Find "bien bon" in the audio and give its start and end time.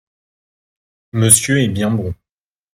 1.67-2.15